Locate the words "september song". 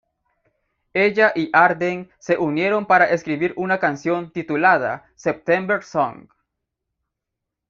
5.15-6.27